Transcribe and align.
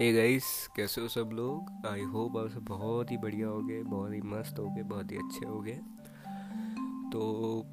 Hey 0.00 0.12
guys 0.12 0.44
कैसे 0.76 1.00
हो 1.00 1.08
सब 1.08 1.30
लोग? 1.34 1.86
आई 1.86 2.02
होप 2.02 2.36
आप 2.36 2.48
सब 2.48 2.64
बहुत 2.64 3.10
ही 3.10 3.16
बढ़िया 3.16 3.46
हो 3.48 3.60
गए 3.60 3.82
बहुत 3.82 4.12
ही 4.12 4.20
मस्त 4.24 4.58
हो 4.58 4.66
गए 4.66 4.82
बहुत 4.82 5.12
ही 5.12 5.16
अच्छे 5.16 5.46
हो 5.46 5.60
गए 5.60 5.78
तो 7.12 7.22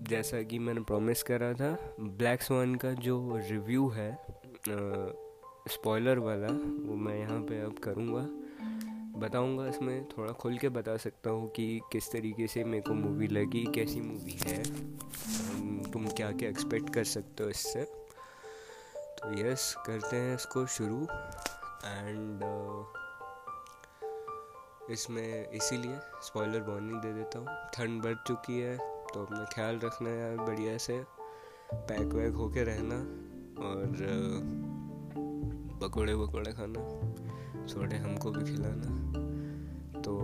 जैसा 0.10 0.42
कि 0.42 0.60
मैंने 0.60 0.82
प्रॉमिस 0.82 1.22
करा 1.24 1.52
था 1.54 1.70
ब्लैक 2.00 2.42
स्वान 2.42 2.74
का 2.76 2.92
जो 3.00 3.18
रिव्यू 3.50 3.88
है 3.90 4.10
स्पॉइलर 5.70 6.20
वाला, 6.20 6.48
वो 6.48 6.96
मैं 6.96 7.18
यहाँ 7.20 7.40
पे 7.42 7.62
अब 7.62 7.78
करूँगा। 7.84 8.26
बताऊँगा 9.20 9.68
इसमें, 9.68 10.06
थोड़ा 10.08 10.32
खुल 10.34 10.58
के 10.58 10.70
बता 10.70 10.98
सकता 10.98 11.30
हूँ 11.30 11.50
कि 11.50 11.80
किस 11.92 12.12
तरीके 12.12 12.48
से 12.48 12.64
मेरे 12.64 12.84
को 12.88 12.94
मूवी 12.94 13.28
लगी, 13.28 13.66
कैसी 13.76 14.02
मूवी 14.02 14.38
है 14.44 14.64
तुम 15.92 16.08
क्या 16.08 16.32
क्या 16.32 16.50
एक्सपेक्ट 16.50 16.94
कर 16.94 17.04
सकते 17.04 17.44
हो 17.44 17.50
इससे। 17.50 17.84
तो 19.18 19.32
यस 19.40 19.74
करते 19.86 20.16
हैं 20.16 20.36
इसको 20.36 20.66
शुरू। 20.68 21.06
एंड 21.86 22.44
uh, 22.44 22.84
इसमें 24.92 25.50
इसीलिए 25.50 26.00
स्पॉइलर 26.24 26.62
वार्निंग 26.62 27.02
दे 27.02 27.14
देता 27.14 27.40
हूँ। 27.40 27.48
ठंड 27.74 28.04
बढ़ 28.04 28.16
चुकी 28.28 28.60
है 28.60 28.78
तो 28.78 29.26
अपना 29.26 29.44
ख्याल 29.54 29.80
रखना 29.80 30.10
यार 30.10 30.38
बढ़िया 30.38 30.78
से। 30.78 31.04
पैक 31.74 32.14
वैक 32.14 32.34
होके 32.34 32.64
रहना 32.64 32.96
और 33.66 33.86
uh, 33.88 34.42
पकौड़े 35.82 36.14
वकौड़े 36.14 36.52
खाना 36.54 36.82
छोटे 37.68 37.96
हमको 37.96 38.32
भी 38.32 38.44
खिलाना। 38.44 40.02
तो 40.02 40.18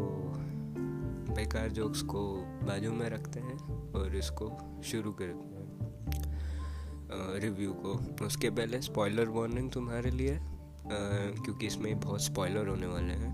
बेकार 1.35 1.69
जोक्स 1.69 2.01
को 2.01 2.21
बाजू 2.63 2.91
में 2.91 3.09
रखते 3.09 3.39
हैं 3.39 3.93
और 3.93 4.15
इसको 4.15 4.51
शुरू 4.83 5.11
करते 5.11 5.45
हैं। 5.47 7.39
रिव्यू 7.39 7.73
को। 7.73 8.25
उसके 8.25 8.49
पहले 8.49 8.81
स्पॉइलर 8.81 9.29
वार्निंग 9.29 9.71
तुम्हारे 9.71 10.11
लिए। 10.11 10.39
क्योंकि 10.87 11.67
इसमें 11.67 11.99
बहुत 11.99 12.23
स्पॉइलर 12.23 12.67
होने 12.67 12.87
वाले 12.87 13.13
हैं। 13.13 13.31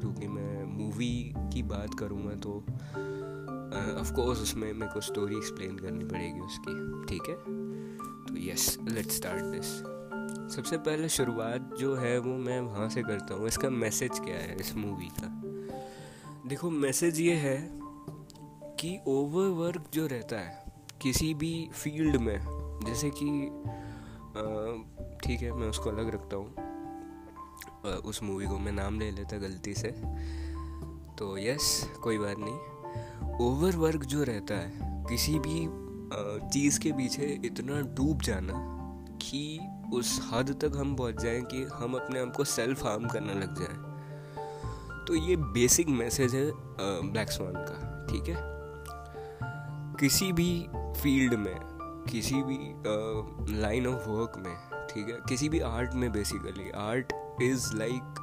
क्योंकि 0.00 0.26
मैं 0.26 0.64
मूवी 0.64 1.34
की 1.52 1.62
बात 1.62 1.94
करूँगा 1.98 2.34
तो 2.34 2.58
ऑफ़ 4.00 4.12
कोर्स 4.12 4.42
उसमें 4.42 4.72
मेरे 4.72 4.92
को 4.92 5.00
स्टोरी 5.00 5.36
एक्सप्लेन 5.36 5.76
करनी 5.78 6.04
पड़ेगी 6.04 6.40
उसकी, 6.40 6.74
ठीक 7.06 7.28
है? 7.28 7.34
तो 8.26 8.50
यस 8.50 8.78
लेट्स 8.88 9.16
स्टार्ट 9.16 9.44
दिस 9.44 9.66
सबसे 10.54 10.76
पहले 10.76 11.08
शुरुआत 11.08 11.74
जो 11.78 11.94
है 11.94 12.18
वो 12.18 12.36
मैं 12.38 12.60
वहाँ 12.60 12.88
से 12.88 13.02
करता 13.02 13.34
हूँ। 13.34 13.46
इसका 13.46 13.70
मैसेज 13.70 14.18
क्या 14.18 14.36
है 14.36 14.56
इस 14.60 14.74
मूवी 14.76 15.08
का? 15.20 15.28
देखो 16.48 16.70
मैसेज 16.70 17.20
ये 17.20 17.34
है 17.34 17.56
कि 18.80 18.98
ओवरवर्क 19.06 19.84
जो 19.94 20.06
रहता 20.06 20.36
है, 20.36 20.64
किसी 21.02 21.34
भी 21.34 21.70
फ़ील्ड 21.74 22.16
में, 22.16 22.38
जैसे 22.86 23.10
कि 23.10 23.26
ठीक 25.24 25.42
है, 25.42 25.52
मैं 25.52 25.68
उसको 25.68 25.90
अलग 25.90 26.08
रखता 26.14 26.36
हूँ। 26.36 28.02
उस 28.02 28.22
मूवी 28.22 28.46
को 28.46 28.58
मैं 28.58 28.72
नाम 28.72 28.98
ले 29.00 29.10
लेता 29.10 29.36
गलती 29.38 29.74
से। 29.74 29.88
तो 31.18 31.36
यस 31.38 31.90
कोई 32.02 32.18
बात 32.18 32.36
नहीं। 32.38 33.38
ओवर 33.40 33.76
वर्क 33.76 34.04
जो 34.04 34.22
रहता 34.22 34.54
है, 34.54 34.72
किसी 35.08 35.38
भी 35.38 35.66
चीज़ 36.50 36.78
के 36.80 36.92
पीछे 36.92 37.26
इतना 37.44 37.80
डूब 37.96 38.20
जाना 38.22 38.54
कि 39.22 39.60
उस 39.92 40.20
हद 40.32 40.50
तक 40.62 40.76
हम 40.76 40.94
पहुँच 40.96 41.22
जाएँ 41.22 41.42
कि 41.42 41.62
हम 41.74 41.94
अपने 41.94 42.20
आप 42.20 42.32
को 42.36 42.44
सेल्फ 42.44 42.84
हार्म 42.84 43.08
करने 43.08 43.34
लग 43.34 43.54
जाएँ। 43.58 43.76
तो 45.06 45.14
ये 45.14 45.36
बेसिक 45.36 45.88
मैसेज 45.88 46.34
है 46.34 46.50
ब्लैक 47.10 47.30
स्वान 47.30 47.54
का, 47.58 48.06
ठीक 48.10 48.28
है? 48.28 48.36
किसी 50.00 50.32
भी 50.32 50.66
फ़ील्ड 51.02 51.34
में, 51.34 51.56
किसी 52.08 52.42
भी 52.42 52.58
लाइन 53.60 53.86
ऑफ़ 53.86 54.08
वर्क 54.08 54.32
में 54.38 54.54
ठीक 54.94 55.08
है? 55.08 55.18
किसी 55.28 55.48
भी 55.48 55.60
आर्ट 55.60 55.94
में 55.94 56.12
बेसिकली 56.12 56.70
आर्ट 56.70 57.12
इज़ 57.42 57.74
लाइक 57.74 58.20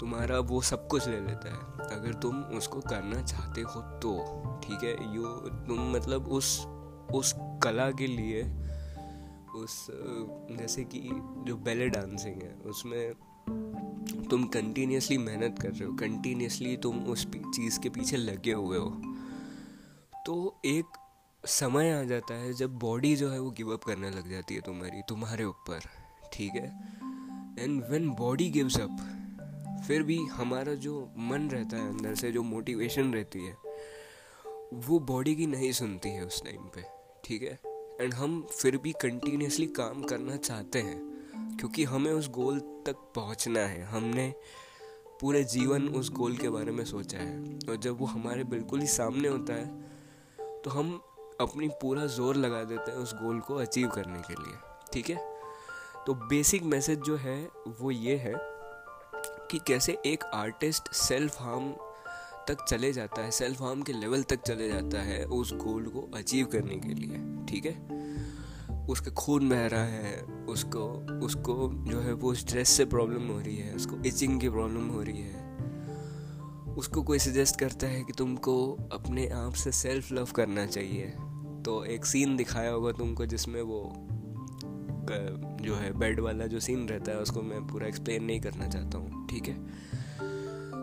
तुम्हारा 0.00 0.38
वो 0.38 0.60
सब 0.60 0.88
कुछ 0.88 1.08
ले 1.08 1.20
लेता 1.20 1.48
है। 1.48 1.90
अगर 1.90 2.14
तुम 2.14 2.42
उसको 2.42 2.80
करना 2.80 3.22
चाहते 3.22 3.60
हो 3.60 3.80
तो 3.80 4.12
ठीक 4.64 4.84
है? 4.84 5.14
यू 5.14 5.26
तुम 5.68 5.92
मतलब 5.92 6.28
उस 6.28 6.66
उस 7.14 7.34
कला 7.38 7.90
के 7.90 8.06
लिए, 8.06 8.42
उस, 9.56 9.86
जैसे 10.58 10.84
कि 10.84 11.10
जो 11.46 11.56
बेले 11.56 11.88
डांसिंग 11.88 12.42
है, 12.42 12.54
उसमें 12.66 13.12
तुम 14.30 14.44
कंटिन्यूसली 14.44 15.18
मेहनत 15.18 15.58
कर 15.62 15.68
रहे 15.68 15.84
हो 15.84 15.94
कंटिन्यूसली 15.94 16.76
तुम 16.76 17.04
उस 17.04 17.26
चीज़ 17.26 17.80
के 17.80 17.88
पीछे 17.88 18.16
लगे 18.16 18.52
हुए 18.52 18.78
हो। 18.78 18.90
तो 20.26 20.60
एक 20.64 20.84
समय 21.46 21.90
आ 21.90 22.02
जाता 22.02 22.34
है 22.34 22.52
जब 22.52 22.78
बॉडी 22.78 23.14
जो 23.16 23.28
है 23.30 23.38
वो 23.40 23.50
गिव 23.50 23.72
अप 23.72 23.84
करने 23.84 24.10
लग 24.10 24.30
जाती 24.30 24.54
है 24.54 24.60
तुम्हारी, 24.60 25.02
तुम्हारे 25.08 25.44
ऊपर, 25.44 25.80
ठीक 26.32 26.52
है? 26.52 26.66
And 27.60 27.82
when 27.84 28.08
body 28.10 28.48
gives 28.50 28.78
up 28.80 28.96
फिर 29.86 30.02
भी 30.02 30.16
हमारा 30.26 30.74
जो 30.74 30.94
मन 31.18 31.48
रहता 31.50 31.76
है 31.76 31.88
अंदर 31.88 32.14
से, 32.14 32.30
जो 32.32 32.42
मोटिवेशन 32.42 33.12
रहती 33.14 33.44
है, 33.44 33.56
वो 34.86 34.98
बॉडी 34.98 35.34
की 35.36 35.46
नहीं 35.46 35.72
सुनती 35.72 36.08
है 36.08 36.24
उस 36.26 36.42
टाइम 36.44 36.62
पे, 36.74 36.84
ठीक 37.24 37.42
है? 37.42 37.58
एंड 38.00 38.14
हम 38.14 38.40
फिर 38.52 38.76
भी 38.76 38.92
कंटिन्यूसली 38.92 39.66
काम 39.66 40.02
करना 40.02 40.36
चाहते 40.36 40.78
हैं, 40.78 40.98
क्योंकि 41.58 41.84
हमें 41.84 42.12
उस 42.12 42.28
गोल 42.30 42.60
तक 42.86 42.96
पहुँचना 43.14 43.60
है। 43.60 43.82
हमने 43.84 44.32
पूरे 45.20 45.44
जीवन 45.44 45.88
उस 45.88 46.10
गोल 46.12 46.36
के 46.36 46.48
बारे 46.48 46.72
में 46.72 46.84
सोचा 46.84 47.18
है, 47.18 47.38
और 47.68 47.76
जब 47.76 47.98
वो 47.98 48.06
हमारे 48.06 48.44
बिल्कुल 48.44 48.80
ही 48.80 48.86
सामने 48.86 49.28
होता 49.28 49.54
है 49.54 49.82
तो 50.62 50.70
हम 50.70 51.00
अपनी 51.40 51.68
पूरा 51.68 52.06
ज़ोर 52.06 52.36
लगा 52.36 52.64
देते 52.64 52.90
हैं 52.90 52.98
उस 52.98 53.14
गोल 53.14 53.40
को 53.40 53.54
अचीव 53.54 53.88
करने 53.88 54.18
के 54.18 54.34
लिए, 54.34 54.56
ठीक 54.92 55.10
है? 55.10 55.16
तो 56.06 56.14
बेसिक 56.14 56.62
मैसेज 56.62 56.98
जो 56.98 57.16
है, 57.16 57.48
वो 57.80 57.90
ये 57.90 58.16
है 58.16 58.34
कि 59.50 59.60
कैसे 59.66 59.98
एक 60.06 60.24
आर्टिस्ट 60.24 60.92
सेल्फ 60.92 61.40
हार्म 61.40 61.72
तक 62.48 62.64
चले 62.68 62.92
जाता 62.92 63.22
है 63.22 63.30
सेल्फ 63.30 63.62
हार्म 63.62 63.82
के 63.82 63.92
लेवल 63.92 64.22
तक 64.22 64.42
चले 64.42 64.68
जाता 64.68 65.02
है 65.02 65.24
उस 65.24 65.52
गोल 65.54 65.84
को 65.84 66.10
अचीव 66.14 66.46
करने 66.46 66.76
के 66.76 66.94
लिए, 66.94 67.46
ठीक 67.46 67.66
है? 67.66 68.04
उसका 68.86 69.10
खून 69.10 69.48
बह 69.48 69.66
रहा 69.66 69.84
है, 69.84 70.22
उसको 70.48 70.84
उसको 71.26 71.70
जो 71.74 72.00
है 72.00 72.12
वो 72.12 72.34
स्ट्रेस 72.34 72.68
से 72.68 72.84
प्रॉब्लम 72.84 73.28
हो 73.28 73.38
रही 73.40 73.56
है, 73.56 73.74
उसको 73.74 73.96
इचिंग 73.96 74.40
की 74.40 74.48
प्रॉब्लम 74.48 74.88
हो 74.88 75.02
रही 75.02 75.20
है। 75.20 75.42
उसको 76.74 77.02
कोई 77.02 77.18
सजेस्ट 77.18 77.60
करता 77.60 77.86
है 77.86 78.02
कि 78.04 78.12
तुमको 78.12 78.72
अपने 78.92 79.28
आप 79.28 79.52
से 79.52 79.72
सेल्फ 79.72 80.12
लव 80.12 80.26
करना 80.26 80.66
चाहिए। 80.66 81.14
तो 81.64 81.84
एक 81.84 82.06
सीन 82.06 82.36
दिखाया 82.36 82.70
होगा 82.70 82.92
तुमको 82.92 83.26
जिसमें 83.26 83.62
वो 83.62 83.92
जो 85.60 85.74
है 85.74 85.98
बेड 85.98 86.20
वाला 86.20 86.46
जो 86.46 86.60
सीन 86.60 86.88
रहता 86.88 87.12
है 87.12 87.18
उसको 87.18 87.42
मैं 87.42 87.66
पूरा 87.66 87.86
एक्सप्लेन 87.86 88.24
नहीं 88.24 88.40
करना 88.40 88.68
चाहता 88.68 88.98
हूँ 88.98 89.28
ठीक 89.28 89.48
है? 89.48 89.66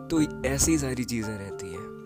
तो 0.08 0.44
ऐसी 0.47 0.78
सारी 0.78 1.03
चीज़ें 1.03 1.38
रहती 1.38 1.68
हैं। 1.74 2.02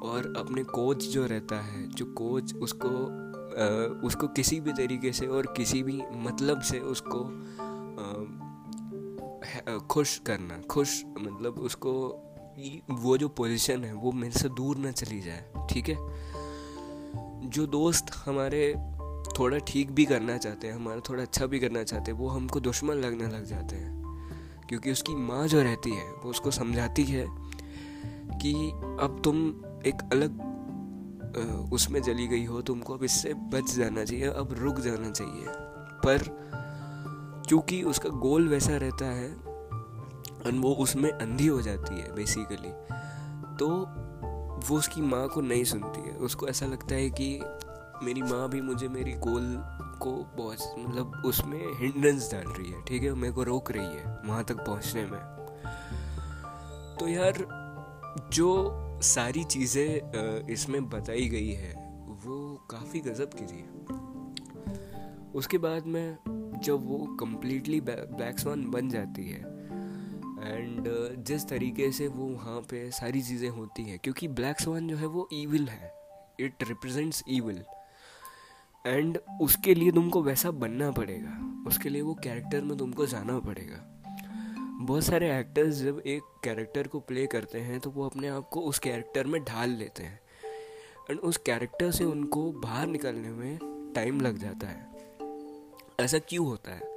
और 0.00 0.34
अपने 0.36 0.64
कोच 0.64 1.04
जो 1.04 1.26
रहता 1.26 1.60
है 1.60 1.88
जो 1.88 2.04
कोच 2.04 2.54
उसको 2.54 2.88
आ, 2.88 3.66
उसको 4.06 4.28
किसी 4.28 4.60
भी 4.60 4.72
तरीके 4.72 5.12
से 5.12 5.26
और 5.26 5.54
किसी 5.56 5.82
भी 5.82 6.02
मतलब 6.12 6.60
से 6.60 6.80
उसको 6.80 7.24
आ, 9.72 9.78
खुश 9.78 10.18
करना 10.18 10.60
खुश 10.70 11.04
मतलब 11.18 11.58
उसको 11.58 12.24
वो 12.90 13.18
जो 13.18 13.28
पोजीशन 13.28 13.84
है 13.84 13.92
वो 13.92 14.12
मेरे 14.12 14.38
से 14.38 14.48
दूर 14.48 14.76
ना 14.76 14.90
चली 14.90 15.20
जाए 15.20 15.44
ठीक 15.70 15.88
है? 15.88 16.27
जो 17.44 17.66
दोस्त 17.66 18.06
हमारे 18.26 18.74
थोड़ा 19.38 19.58
ठीक 19.58 19.90
भी 19.90 20.04
करना 20.04 20.36
चाहते 20.36 20.66
हैं, 20.66 20.74
हमारा 20.74 21.00
थोड़ा 21.00 21.22
अच्छा 21.22 21.46
भी 21.46 21.58
करना 21.60 21.82
चाहते 21.82 22.12
हैं, 22.12 22.18
वो 22.18 22.28
हमको 22.28 22.60
दुश्मन 22.60 22.94
लगने 22.94 23.26
लग 23.26 23.44
जाते 23.44 23.76
हैं। 23.76 23.98
क्योंकि 24.68 24.92
उसकी 24.92 25.14
माँ 25.14 25.48
जो 25.48 25.62
रहती 25.62 25.90
है, 25.90 26.04
वो 26.04 26.30
उसको 26.30 26.50
समझाती 26.50 27.04
है 27.04 27.26
कि 28.38 28.70
अब 29.00 29.20
तुम 29.24 29.48
एक 29.86 30.08
अलग 30.12 30.46
उसमें 31.72 32.02
चली 32.02 32.26
गई 32.26 32.44
हो, 32.44 32.62
तुमको 32.62 32.94
अब 32.94 33.04
इससे 33.04 33.34
बच 33.34 33.74
जाना 33.74 34.04
चाहिए, 34.04 34.26
अब 34.26 34.52
रुक 34.52 34.80
जाना 34.80 35.10
चाहिए। 35.10 35.44
पर 36.04 36.18
क्योंकि 37.48 37.82
उसका 37.82 38.08
गोल 38.08 38.48
वैसा 38.48 38.76
रहता 38.76 39.06
है, 39.06 39.32
और 40.38 40.52
वो 40.54 40.72
उसमें 40.74 41.10
अंधी 41.10 41.46
हो 41.46 41.62
जाती 41.62 42.00
है 42.00 42.14
बेसिकली 42.14 42.70
तो 43.56 43.68
वो 44.58 44.76
उसकी 44.76 45.00
माँ 45.00 45.28
को 45.28 45.40
नहीं 45.40 45.64
सुनती 45.64 46.00
है। 46.00 46.16
उसको 46.16 46.48
ऐसा 46.48 46.66
लगता 46.66 46.94
है 46.94 47.10
कि 47.10 47.40
मेरी 48.02 48.22
माँ 48.22 48.48
भी 48.48 48.60
मुझे 48.60 48.88
मेरी 48.88 49.12
गोल 49.12 49.44
को 50.00 50.12
पहुँच 50.36 50.74
मतलब 50.78 51.22
उसमें 51.26 51.60
हिंड्रेंस 51.78 52.30
डाल 52.32 52.52
रही 52.52 52.70
है, 52.72 52.82
ठीक 52.82 53.02
है? 53.02 53.12
मेरे 53.14 53.32
को 53.32 53.42
रोक 53.42 53.70
रही 53.72 53.86
है 53.86 54.20
वहाँ 54.24 54.44
तक 54.44 54.56
पहुँचने 54.56 55.04
में। 55.06 55.20
तो 57.00 57.08
यार, 57.08 57.34
जो 58.32 58.74
सारी 59.02 59.44
चीज़ें 59.44 60.46
इसमें 60.46 60.88
बताई 60.88 61.28
गई 61.28 61.48
है, 61.48 61.74
वो 62.24 62.66
काफ़ी 62.70 63.00
गज़ब 63.00 63.30
की 63.34 63.46
थी। 63.46 63.64
उसके 65.34 65.58
बाद 65.58 65.86
में 65.86 66.16
जब 66.64 66.86
वो 66.88 66.98
कम्प्लीटली 67.20 67.80
ब्लैक 67.80 68.38
स्वान 68.38 68.70
बन 68.70 68.88
जाती 68.88 69.28
है 69.28 69.57
एंड 70.38 70.88
uh, 70.88 71.24
जिस 71.26 71.48
तरीके 71.48 71.90
से 71.92 72.06
वो 72.08 72.26
वहाँ 72.26 72.60
पे 72.60 72.90
सारी 72.90 73.22
चीज़ें 73.22 73.48
होती 73.48 73.82
हैं 73.82 73.98
क्योंकि 73.98 74.28
ब्लैक 74.28 74.60
स्वान 74.60 74.88
जो 74.88 74.96
है 74.96 75.06
वो 75.06 75.28
ईविल 75.32 75.68
है। 75.68 75.92
इट 76.40 76.62
रिप्रेजेंट्स 76.68 77.22
ईविल 77.28 77.62
एंड 78.84 79.18
उसके 79.40 79.74
लिए 79.74 79.92
तुमको 79.92 80.22
वैसा 80.22 80.50
बनना 80.50 80.90
पड़ेगा। 80.90 81.64
उसके 81.66 81.88
लिए 81.88 82.02
वो 82.02 82.14
कैरेक्टर 82.14 82.60
में 82.60 82.76
तुमको 82.78 83.06
जाना 83.06 83.38
पड़ेगा। 83.38 83.84
बहुत 84.80 85.04
सारे 85.04 85.38
एक्टर्स 85.38 85.74
जब 85.74 86.02
एक 86.06 86.22
कैरेक्टर 86.44 86.86
को 86.86 87.00
प्ले 87.00 87.26
करते 87.26 87.60
हैं 87.60 87.80
तो 87.80 87.90
वो 87.90 88.06
अपने 88.06 88.28
आप 88.28 88.48
को 88.48 88.60
उस 88.60 88.78
कैरेक्टर 88.78 89.26
में 89.26 89.42
ढाल 89.44 89.70
लेते 89.70 90.02
हैं। 90.02 90.20
एंड 91.10 91.18
उस 91.20 91.36
कैरेक्टर 91.36 91.90
से 91.90 92.04
उनको 92.04 92.50
बाहर 92.52 92.86
निकलने 92.86 93.30
में 93.30 93.58
टाइम 93.94 94.20
लग 94.20 94.38
जाता 94.38 94.66
है। 94.66 94.86
ऐसा 96.00 96.18
क्यों 96.18 96.46
होता 96.46 96.72
है? 96.72 96.87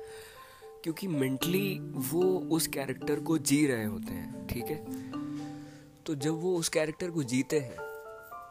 क्योंकि 0.83 1.07
मेंटली 1.07 1.80
वो 2.10 2.24
उस 2.51 2.68
कैरेक्टर 2.68 3.19
को 3.19 3.38
जी 3.38 3.66
रहे 3.68 3.86
होते 3.86 4.13
हैं, 4.13 4.48
ठीक 4.48 4.66
है? 4.66 5.12
तो 6.06 6.16
जब 6.16 6.42
वो 6.42 6.56
उस 6.57 6.69
कैरेक्टर 6.69 7.12
को 7.12 7.24
जीते 7.24 7.60
हैं 7.60 7.75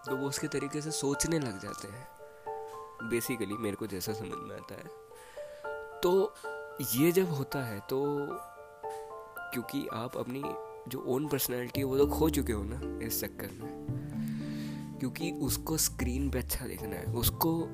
तो 0.06 0.16
वो 0.16 0.28
उसके 0.28 0.48
तरीके 0.48 0.80
से 0.80 0.90
सोचने 0.90 1.38
लग 1.38 1.60
जाते 1.62 1.88
हैं। 1.88 3.08
बेसिकली 3.10 3.54
मेरे 3.54 3.76
को 3.76 3.86
जैसा 3.86 4.12
समझ 4.12 4.38
में 4.38 4.56
आता 4.56 4.74
है। 4.74 5.00
तो 6.00 6.34
ये 6.94 7.12
जब 7.12 7.30
होता 7.30 7.64
है 7.64 7.80
तो 7.80 8.26
क्योंकि 9.52 9.86
आप 9.92 10.16
अपनी 10.16 10.42
जो 10.88 11.04
ओन 11.06 11.28
पर्सनैलिटी 11.28 11.80
है, 11.80 11.86
वो 11.86 11.98
तो 11.98 12.06
खो 12.06 12.30
चुके 12.30 12.52
हो 12.52 12.62
ना, 12.64 13.06
इस 13.06 13.20
चक्कर 13.20 13.50
में। 13.52 14.98
क्योंकि 15.00 15.30
उसको 15.32 15.76
स्क्रीन 15.76 16.30
पे 16.30 16.38
अच्छा 16.38 16.66
दिखना 16.66 16.96
है, 16.96 17.04
उसको 17.04 17.68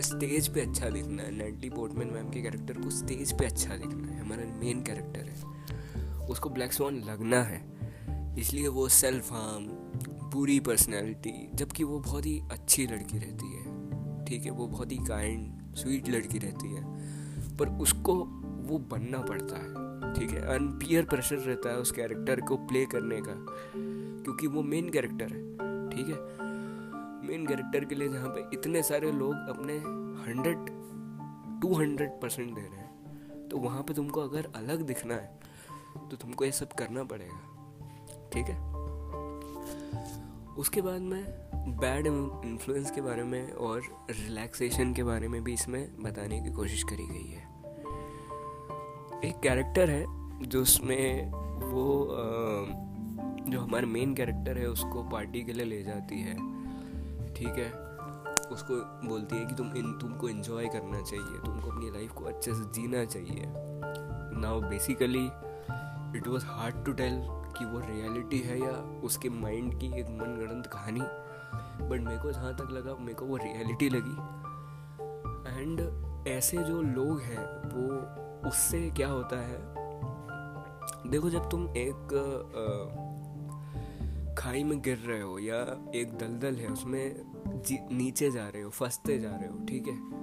स्टेज 0.00 0.48
पे 0.48 0.60
अच्छा 0.60 0.90
दिखना 0.90 1.22
है। 1.22 1.30
नैटली 1.30 1.70
पोर्टमैन 1.70 2.08
मैम 2.08 2.28
के 2.30 2.42
कैरेक्टर 2.42 2.74
को 2.74 2.90
स्टेज 2.90 3.38
पे 3.38 3.46
अच्छा 3.46 3.76
दिखना 3.76 4.08
है। 4.08 4.20
हमारा 4.20 4.44
मेन 4.60 4.82
कैरेक्टर 4.82 5.20
है। 5.20 6.28
उसको 6.28 6.50
ब्लैक 6.50 6.72
स्वान 6.72 7.00
लगना 7.00 7.42
है। 7.42 7.60
इसलिए 8.38 8.68
वो 8.68 8.88
सेल्फ 8.88 9.32
हार्म 9.32 9.66
पूरी 10.30 10.60
पर्सनैलिटी 10.60 11.50
जबकि 11.54 11.84
वो 11.84 11.98
बहुत 12.00 12.26
ही 12.26 12.40
अच्छी 12.52 12.86
लड़की 12.86 13.18
रहती 13.18 13.52
है। 13.52 14.24
ठीक 14.24 14.44
है, 14.44 14.50
वो 14.50 14.66
बहुत 14.66 14.92
ही 14.92 14.96
काइंड 14.96 15.74
स्वीट 15.74 16.08
लड़की 16.08 16.38
रहती 16.38 16.74
है। 16.74 16.84
पर 17.56 17.68
उसको 17.68 18.14
वो 18.62 18.78
बनना 18.78 19.18
पड़ता 19.18 19.56
है। 19.56 19.92
ठीक 20.14 20.30
है 20.30 20.40
अनपियर 20.54 21.04
प्रेशर 21.04 21.36
रहता 21.36 21.70
है 21.70 21.76
उस 21.76 21.90
कैरेक्टर 21.90 22.40
को 22.40 22.56
प्ले 22.56 22.84
करने 22.86 23.20
का, 23.20 23.34
क्योंकि 24.24 24.46
वो 24.46 24.62
मेन 24.62 24.90
कैरेक्टर 24.90 25.32
है। 25.32 25.52
ठीक 25.90 26.08
है 26.08 26.41
मेन 27.32 27.46
कैरेक्टर 27.46 27.84
के 27.84 27.94
लिए 27.94 28.08
जहाँ 28.08 28.28
पे 28.28 28.40
इतने 28.52 28.82
सारे 28.82 29.10
लोग 29.12 29.34
अपने 29.48 29.74
हंड्रेड 30.24 30.66
टू 31.62 31.74
हंड्रेड 31.74 32.10
परसेंट 32.22 32.54
दे 32.54 32.60
रहे 32.60 32.80
हैं 32.80 33.48
तो 33.48 33.58
वहाँ 33.58 33.82
पे 33.82 33.94
तुमको 33.94 34.20
अगर 34.20 34.48
अलग 34.56 34.82
दिखना 34.82 35.14
है 35.14 35.40
तो 36.10 36.16
तुमको 36.16 36.44
ये 36.44 36.50
सब 36.52 36.72
करना 36.72 37.04
पड़ेगा, 37.04 37.38
ठीक 38.32 38.46
है? 38.46 38.56
उसके 40.58 40.82
बाद 40.82 41.00
में 41.02 41.24
बैड 41.78 42.06
इन्फ्लुएंस 42.06 42.90
के 42.90 43.00
बारे 43.00 43.22
में 43.22 43.52
और 43.52 43.82
रिलैक्सेशन 44.10 44.94
के 44.94 45.02
बारे 45.04 45.28
में 45.28 45.42
भी 45.44 45.54
इसमें 45.54 46.02
बताने 46.02 46.40
की 46.40 46.52
कोशिश 46.52 46.82
करी 46.82 47.06
गई 47.06 47.28
है। 47.28 47.42
एक 49.24 49.40
कैरेक्टर 49.42 49.90
है 49.90 50.04
जो 50.46 50.62
उसमें 50.62 51.30
वो 51.64 51.84
जो 53.48 53.60
हमारे 53.60 53.86
मेन 53.88 54.14
कैरेक्टर 54.14 54.58
है, 54.58 54.66
उसको 54.68 55.02
पार्टी 55.10 55.42
के 55.42 55.52
लिए 55.52 55.66
ले 55.66 55.82
जाती 55.82 56.20
है। 56.20 56.51
ठीक 57.36 57.58
है? 57.58 57.92
उसको 58.52 58.74
बोलती 59.08 59.36
है 59.36 59.46
कि 59.46 59.54
तुम 59.54 59.72
इन, 59.72 59.98
तुमको 59.98 60.28
इन्जॉय 60.28 60.68
करना 60.68 61.00
चाहिए, 61.00 61.38
तुमको 61.38 61.70
अपनी 61.70 61.90
लाइफ 61.90 62.12
को 62.12 62.24
अच्छे 62.24 62.54
से 62.54 62.64
जीना 62.64 63.04
चाहिए। 63.04 63.44
Now 64.40 64.60
basically 64.60 65.26
it 66.18 66.28
was 66.28 66.44
hard 66.46 66.84
to 66.84 66.92
tell 66.92 67.26
कि 67.58 67.64
वो 67.64 67.80
रियलिटी 67.80 68.38
है 68.38 68.60
या 68.60 69.00
उसके 69.04 69.28
माइंड 69.28 69.80
की 69.80 69.86
एक 69.86 70.06
मनगढ़ंत 70.06 70.66
कहानी। 70.66 71.00
बट 71.86 72.00
मेरे 72.00 72.22
को 72.22 72.32
जहाँ 72.32 72.54
तक 72.54 72.70
लगा, 72.70 72.94
मेरे 72.94 73.14
को 73.14 73.24
वो 73.24 73.36
रियलिटी 73.36 73.88
लगी। 73.88 74.16
एंड 75.60 75.80
ऐसे 76.28 76.56
जो 76.56 76.82
लोग 76.82 77.20
हैं, 77.20 77.46
वो 77.74 78.48
उससे 78.48 78.90
क्या 78.90 79.08
होता 79.08 79.36
है? 79.36 79.58
देखो, 81.10 81.30
जब 81.30 81.50
तुम 81.50 81.68
एक 81.68 82.08
खाई 84.38 84.64
में 84.64 84.80
गिर 84.80 84.98
रहे 84.98 85.20
हो 85.20 85.38
या 85.38 85.90
एक 85.94 86.12
दलदल 86.12 86.56
है, 86.56 86.68
उसमें 86.68 87.22
नीचे 87.96 88.30
जा 88.30 88.48
रहे 88.48 88.62
हो, 88.62 88.70
फंसते 88.70 89.18
जा 89.18 89.36
रहे 89.36 89.48
हो, 89.48 89.58
ठीक 89.58 89.86
है? 89.86 90.22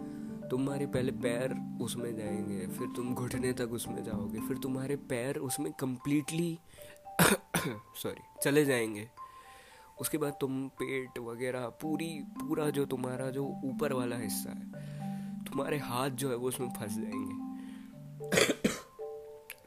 तुम्हारे 0.50 0.88
पहले 0.88 1.12
पैर 1.12 1.78
उसमें 1.82 2.16
जाएँगे, 2.16 2.68
फिर 2.68 2.88
तुम 2.96 3.16
घुटने 3.16 3.54
तक 3.54 3.72
उसमें 3.72 4.04
जाओगे, 4.04 4.40
फिर 4.40 4.58
तुम्हारे 4.58 4.96
पैर 4.96 5.38
उसमें 5.38 5.74
कम्प्लीटली 5.74 6.60
सॉरी 7.96 8.22
चले 8.44 8.66
जाएँगे। 8.66 9.10
उसके 10.02 10.18
बाद 10.18 10.38
तुम 10.42 10.68
पेट 10.68 11.20
वगैरह, 11.20 11.68
पूरी, 11.68 12.24
पूरा 12.28 12.70
जो 12.70 12.86
तुम्हारा 12.86 13.30
जो 13.30 13.46
ऊपर 13.46 13.94
वाला 13.94 14.16
हिस्सा 14.16 14.50
है, 14.50 14.72
तुम्हारे 15.46 15.78
हाथ 15.78 16.10
जो 16.10 16.30
है 16.30 16.36
वो 16.36 16.48
उसमें 16.48 16.70
फंस 16.70 16.92
जाएँगे। 16.92 17.50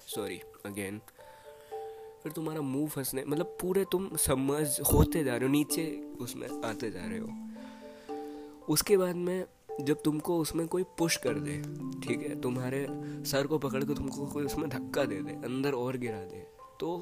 सॉरी 0.00 0.38
अगेन 0.66 1.00
फिर 2.22 2.32
तुम्हारा 2.32 2.60
मुँह 2.60 2.88
फंसने 2.88 3.24
मतलब 3.24 3.56
पूरे 3.60 3.84
तुम 3.92 4.08
समझ 4.16 4.66
होते 4.92 5.24
जा 5.24 5.36
रहे 5.36 5.46
हो, 5.46 5.52
नीचे 5.52 5.84
उसमें 6.20 6.48
आते 6.64 6.90
जा 6.90 7.00
रहे 7.00 7.18
हो। 7.18 7.28
उसके 8.68 8.96
बाद 8.96 9.16
में 9.16 9.44
जब 9.80 10.02
तुमको 10.04 10.38
उसमें 10.38 10.66
कोई 10.68 10.82
पुश 10.98 11.16
कर 11.16 11.38
दे, 11.38 11.56
ठीक 12.00 12.22
है, 12.22 12.40
तुम्हारे 12.40 12.86
सर 13.26 13.46
को 13.46 13.58
पकड़ 13.58 13.82
के 13.84 13.94
तुमको 13.94 14.26
कोई 14.26 14.44
उसमें 14.44 14.68
धक्का 14.70 15.04
दे 15.04 15.20
दे, 15.22 15.32
अंदर 15.44 15.72
और 15.74 15.96
गिरा 15.96 16.20
दे 16.22 16.46
तो 16.80 16.94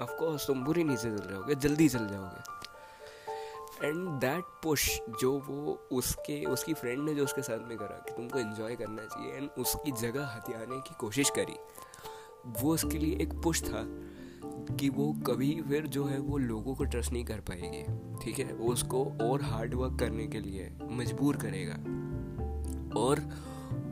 ऑफकोर्स 0.00 0.46
तुम 0.46 0.64
बुरी 0.64 0.84
नीचे 0.84 1.02
चल 1.08 1.30
जाओगे, 1.30 1.54
जल्दी 1.56 1.88
चल 1.88 2.06
जाओगे। 2.08 2.54
एंड 3.78 4.08
दैट 4.20 4.44
पुश 4.62 4.88
जो 5.20 5.32
वो 5.40 5.78
उसके, 5.92 6.44
उसकी 6.44 6.74
फ्रेंड 6.74 7.02
ने 7.04 7.14
जो 7.14 7.24
उसके 7.24 7.42
साथ 7.42 7.68
में 7.68 7.76
करा 7.78 8.02
कि 8.06 8.12
तुमको 8.12 8.38
इन्जॉय 8.38 8.76
करना 8.76 9.04
चाहिए 9.04 9.32
एंड 9.32 9.48
उसकी 9.58 9.92
जगह 10.00 10.26
हथियाने 10.26 10.80
की 10.80 10.94
कोशिश 11.00 11.30
करी, 11.30 11.56
वो 12.60 12.74
उसके 12.74 12.98
लिए 12.98 13.16
एक 13.16 13.32
पुश 13.42 13.62
था। 13.62 13.84
कि 14.72 14.88
वो 14.88 15.12
कभी 15.12 15.62
फिर 15.68 15.86
जो 15.86 16.04
है 16.04 16.18
वो 16.18 16.38
लोगों 16.38 16.74
को 16.74 16.84
ट्रस्ट 16.84 17.12
नहीं 17.12 17.24
कर 17.24 17.40
पाएगी, 17.40 17.82
ठीक 18.24 18.38
है? 18.38 18.54
वो 18.54 18.72
उसको 18.72 19.04
और 19.04 19.42
हार्ड 19.42 19.74
वर्क 19.74 19.98
करने 19.98 20.26
के 20.26 20.40
लिए 20.40 20.72
मजबूर 20.90 21.36
करेगा। 21.36 21.74
और 23.00 23.20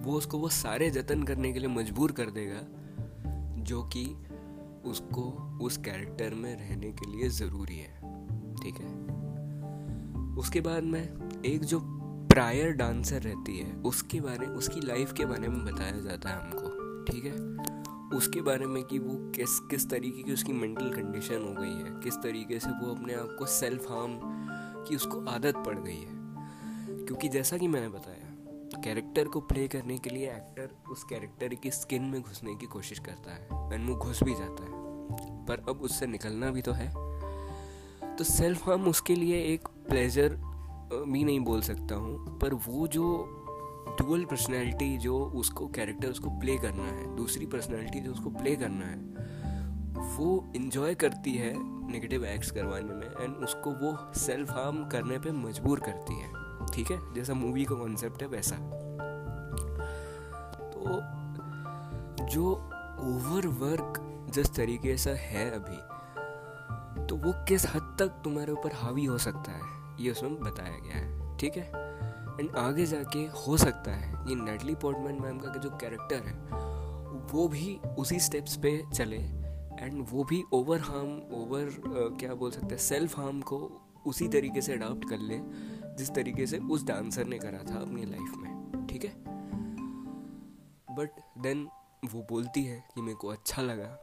वो 0.04 0.12
उसको 0.12 0.38
वो 0.38 0.48
सारे 0.48 0.90
जतन 0.90 1.22
करने 1.22 1.52
के 1.52 1.58
लिए 1.58 1.68
मजबूर 1.68 2.12
कर 2.12 2.30
देगा, 2.30 2.60
जो 3.62 3.82
कि 3.82 4.16
उसको 4.84 5.22
उस 5.62 5.76
कैरेक्टर 5.76 6.34
में 6.34 6.56
रहने 6.56 6.92
के 6.92 7.10
लिए 7.10 7.28
ज़रूरी 7.28 7.78
है, 7.78 7.94
ठीक 8.56 8.74
है? 8.74 9.14
उसके 10.36 10.60
बाद 10.60 10.82
में 10.82 11.30
एक 11.46 11.60
जो 11.60 11.80
प्रायर 12.28 12.72
डांसर 12.72 13.22
रहती 13.22 13.58
है, 13.58 13.72
उसके 13.72 14.20
बारे, 14.20 14.46
उसकी 14.46 14.80
लाइफ 14.80 15.12
के 15.12 15.24
बारे 15.24 15.48
में 15.48 15.64
बताया 15.64 16.00
जाता 16.00 16.30
है 16.30 16.36
हमको, 16.36 17.04
ठीक 17.04 17.24
है? 17.24 17.73
उसके 18.16 18.40
बारे 18.40 18.66
में 18.66 18.82
कि 18.84 18.98
वो 18.98 19.14
किस 19.30 19.58
किस 19.60 19.88
तरीके 19.90 20.22
की 20.22 20.32
उसकी 20.32 20.52
मेंटल 20.52 20.90
कंडीशन 20.90 21.42
हो 21.42 21.54
गई 21.62 21.74
है, 21.74 22.00
किस 22.00 22.16
तरीके 22.16 22.58
से 22.60 22.70
वो 22.70 22.94
अपने 22.94 23.14
आप 23.14 23.36
को 23.38 23.46
सेल्फ 23.46 23.90
हार्म 23.90 24.18
की 24.88 24.96
उसको 24.96 25.24
आदत 25.30 25.56
पड़ 25.56 25.78
गई 25.78 25.96
है। 25.96 26.22
क्योंकि 27.06 27.28
जैसा 27.28 27.58
कि 27.58 27.68
मैंने 27.68 27.88
बताया 27.88 28.80
कैरेक्टर 28.84 29.28
को 29.28 29.40
प्ले 29.40 29.66
करने 29.68 29.98
के 29.98 30.10
लिए 30.10 30.30
एक्टर 30.30 30.70
उस 30.90 31.04
कैरेक्टर 31.04 31.54
की 31.54 31.70
स्किन 31.70 32.02
में 32.02 32.20
घुसने 32.22 32.54
की 32.54 32.66
कोशिश 32.66 32.98
करता 32.98 33.34
है 33.34 33.74
एंड 33.74 33.88
वो 33.88 33.96
घुस 33.96 34.22
भी 34.22 34.34
जाता 34.34 34.64
है। 34.64 34.82
पर 35.46 35.64
अब 35.68 35.82
उससे 35.82 36.06
निकलना 36.06 36.50
भी 36.50 36.62
तो 36.62 36.72
है। 36.72 36.88
तो 38.16 38.24
सेल्फ 38.24 38.66
हार्म 38.68 38.88
उसके 38.88 39.14
लिए 39.14 39.36
एक 39.44 39.68
प्लेजर 39.88 40.36
भी 41.08 41.24
नहीं 41.24 41.40
बोल 41.40 41.62
सकता 41.62 41.94
हूँ, 41.94 42.38
पर 42.38 42.54
वो 42.54 42.86
जो 42.86 43.04
डुअल 43.98 44.24
पर्सनैलिटी 44.24 44.96
जो 44.98 45.18
उसको 45.34 45.66
कैरेक्टर 45.66 46.08
उसको 46.08 46.30
प्ले 46.40 46.56
करना 46.58 46.84
है, 46.84 47.14
दूसरी 47.16 47.46
पर्सनैलिटी 47.46 48.00
जो 48.00 48.12
उसको 48.12 48.30
प्ले 48.30 48.54
करना 48.56 48.86
है, 48.86 48.98
वो 50.16 50.52
इन्जॉय 50.56 50.94
करती 50.94 51.34
है 51.34 51.52
नेगेटिव 51.90 52.24
एक्ट्स 52.24 52.50
करवाने 52.50 52.94
में 52.94 53.06
एंड 53.20 53.36
उसको 53.36 53.70
वो 53.72 53.96
सेल्फ 54.16 54.50
हार्म 54.50 54.84
करने 54.88 55.18
पे 55.18 55.30
मजबूर 55.32 55.80
करती 55.80 56.14
है, 56.14 56.28
ठीक 56.66 56.90
है? 56.90 56.98
जैसा 57.14 57.34
मूवी 57.34 57.64
का 57.64 57.74
कॉन्सेप्ट 57.74 58.22
है 58.22 58.28
वैसा। 58.28 58.56
तो 60.72 61.00
जो 62.26 62.50
ओवर 63.04 63.46
वर्क 63.60 64.00
जिस 64.34 64.54
तरीके 64.54 64.96
से 64.96 65.10
है 65.10 65.50
अभी 65.50 65.76
तो 67.06 67.16
वो 67.16 67.32
किस 67.48 67.66
हद 67.66 67.96
तक 67.98 68.20
तुम्हारे 68.24 68.52
ऊपर 68.52 68.72
हावी 68.74 69.04
हो 69.04 69.18
सकता 69.18 69.52
है, 69.52 69.62
ये 70.00 70.10
उसमें 70.10 70.40
बताया 70.40 70.78
गया 70.78 70.96
है, 70.96 71.36
ठीक 71.38 71.56
है? 71.56 71.70
एंड 72.40 72.56
आगे 72.56 72.86
जाके 72.86 73.18
हो 73.38 73.56
सकता 73.56 73.92
है 73.92 74.12
ये 74.28 74.34
नेटली 74.34 74.74
पोर्टमैन 74.74 75.20
मैम 75.22 75.38
का 75.38 75.52
जो 75.54 75.70
कैरेक्टर 75.70 76.26
है, 76.26 76.34
वो 77.32 77.46
भी 77.48 77.74
उसी 77.98 78.18
स्टेप्स 78.20 78.56
पे 78.56 78.82
चले 78.94 79.16
एंड 79.16 80.06
वो 80.10 80.24
भी 80.24 80.42
ओवर 80.52 80.80
हार्म 80.80 81.12
ओवर 81.34 81.70
क्या 82.18 82.34
बोल 82.34 82.50
सकते 82.50 82.66
हैं 82.66 82.78
सेल्फ 82.78 83.18
हार्म 83.18 83.40
को 83.40 83.58
उसी 84.06 84.28
तरीके 84.28 84.60
से 84.60 84.72
अडॉप्ट 84.72 85.08
कर 85.08 85.18
ले, 85.18 85.38
जिस 85.98 86.10
तरीके 86.14 86.46
से 86.46 86.58
उस 86.58 86.84
डांसर 86.84 87.24
ने 87.24 87.38
करा 87.38 87.58
था 87.70 87.80
अपनी 87.80 88.04
लाइफ 88.04 88.34
में, 88.36 88.86
ठीक 88.86 89.04
है? 89.04 89.12
बट 90.96 91.20
देन 91.38 91.68
वो 92.12 92.26
बोलती 92.30 92.64
है 92.64 92.82
कि 92.94 93.00
मेरे 93.00 93.16
को 93.16 93.28
अच्छा 93.28 93.62
लगा। 93.62 93.98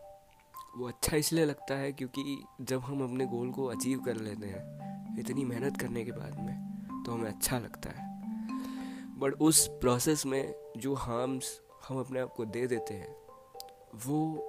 वो 0.77 0.87
अच्छा 0.87 1.17
इसलिए 1.17 1.45
लगता 1.45 1.75
है 1.75 1.91
क्योंकि 1.91 2.43
जब 2.61 2.81
हम 2.81 3.03
अपने 3.03 3.25
गोल 3.25 3.51
को 3.51 3.65
अचीव 3.65 3.99
कर 3.99 4.15
लेते 4.17 4.47
हैं, 4.47 5.19
इतनी 5.19 5.45
मेहनत 5.45 5.77
करने 5.77 6.03
के 6.05 6.11
बाद 6.11 6.39
में 6.41 7.03
तो 7.05 7.11
हमें 7.11 7.29
अच्छा 7.29 7.59
लगता 7.59 7.89
है। 7.89 8.10
बट 9.21 9.33
उस 9.41 9.67
प्रोसेस 9.67 10.25
में 10.25 10.55
जो 10.77 10.93
हार्म्स 10.93 11.61
हम 11.89 11.99
अपने 11.99 12.19
आप 12.19 12.33
को 12.33 12.45
दे 12.45 12.67
देते 12.67 12.93
हैं, 12.93 13.15
वो 14.05 14.47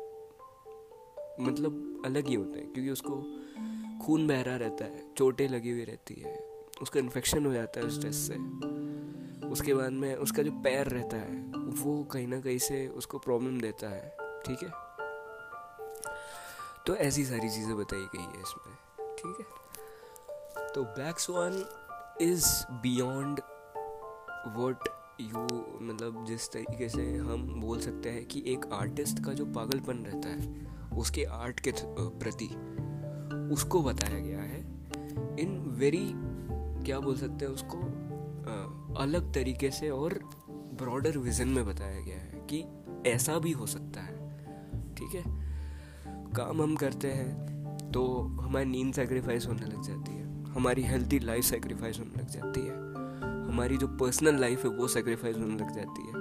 मतलब 1.40 2.02
अलग 2.04 2.26
ही 2.26 2.34
होते 2.34 2.58
हैं, 2.58 2.72
क्योंकि 2.72 2.90
उसको 2.90 3.10
खून 4.06 4.26
बह 4.26 4.42
रहा 4.42 4.56
रहता 4.56 4.84
है, 4.84 5.14
चोटें 5.14 5.48
लगी 5.48 5.70
हुई 5.70 5.84
रहती 5.84 6.14
है, 6.14 6.64
उसका 6.82 7.00
इन्फेक्शन 7.00 7.46
हो 7.46 7.52
जाता 7.52 7.80
है 7.80 7.90
स्ट्रेस 7.90 8.16
से। 8.16 8.34
उसके 9.48 9.74
बाद 9.74 9.92
में 9.92 10.16
उसका 10.16 10.42
जो 10.42 10.52
पैर 10.52 10.86
रहता 10.86 11.16
है, 11.16 11.52
वो 11.56 12.04
कहीं 12.04 12.26
ना 12.26 12.40
कहीं 12.40 12.58
से 12.58 12.88
उसको 12.88 13.18
प्रॉब्लम 13.18 13.60
देता 13.60 13.88
है, 13.88 14.16
ठीक 14.42 14.62
है? 14.62 14.70
तो 16.86 16.96
ऐसी 16.96 17.24
सारी 17.24 17.48
चीज़ें 17.48 17.76
बताई 17.76 18.06
गई 18.16 18.22
है 18.22 18.42
इसमें, 18.42 18.76
ठीक 19.16 19.36
है? 19.40 19.46
तो 20.72 20.84
Black 20.84 21.18
Swan 21.18 21.64
is 22.20 22.46
beyond 22.70 23.40
what 24.46 24.88
you 25.20 25.42
मतलब 25.82 26.24
जिस 26.28 26.52
तरीके 26.52 26.88
से 26.88 27.16
हम 27.16 27.60
बोल 27.60 27.80
सकते 27.80 28.10
हैं 28.10 28.26
कि 28.26 28.44
एक 28.46 28.66
आर्टिस्ट 28.72 29.24
का 29.24 29.32
जो 29.32 29.46
पागलपन 29.46 29.96
रहता 29.96 30.28
है 30.28 30.66
उसके 30.98 31.24
आर्ट 31.24 31.60
के 31.60 31.72
प्रति 32.18 32.48
उसको 33.54 33.82
बताया 33.82 34.18
गया 34.18 34.40
है 34.40 34.60
इन 35.40 35.58
वेरी 35.78 36.12
क्या 36.84 37.00
बोल 37.00 37.16
सकते 37.16 37.44
हैं 37.44 37.52
उसको 37.52 37.78
आ, 37.78 39.02
अलग 39.02 39.34
तरीके 39.34 39.70
से 39.70 39.90
और 39.90 40.14
ब्रॉडर 40.52 41.18
विजन 41.18 41.48
में 41.48 41.66
बताया 41.66 42.00
गया 42.00 42.18
है 42.18 42.46
कि 42.52 42.64
ऐसा 43.10 43.38
भी 43.38 43.52
हो 43.52 43.66
सकता 43.66 44.00
है। 44.00 44.38
ठीक 44.94 45.14
है? 45.14 45.22
काम 46.32 46.62
हम 46.62 46.76
करते 46.76 47.08
हैं 47.08 47.52
तो 47.92 48.06
हमारी 48.16 48.64
नींद 48.64 48.94
सेक्रीफाइस 48.94 49.46
होने 49.46 49.62
लग 49.62 49.82
जाती 49.82 50.12
है 50.12 50.44
हमारी 50.44 50.82
हेल्थी 50.82 51.18
लाइफ 51.18 51.44
सेक्रीफाइस 51.44 51.98
होने 51.98 52.20
लग 52.20 52.28
जाती 52.28 52.60
है। 52.60 52.81
हमारी 53.52 53.76
जो 53.76 53.86
पर्सनल 53.86 54.34
लाइफ 54.34 54.64
है 54.64 54.70
वो 54.70 54.88
सेक्रीफाइस 54.88 55.36
होने 55.36 55.54
लग 55.54 55.74
जाती 55.74 56.02
है। 56.02 56.12